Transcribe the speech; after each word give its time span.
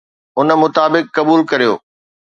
ان 0.39 0.49
مطابق 0.61 1.03
قبول 1.15 1.41
ڪريو 1.51 1.73